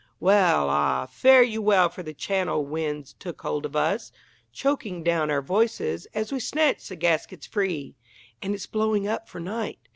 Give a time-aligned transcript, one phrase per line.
[0.19, 4.11] Well, ah, fare you well for the Channel wind's took hold of us,
[4.51, 7.93] Choking down our voices as we snatch the gaskets free,
[8.41, 9.89] And its blowing up for night.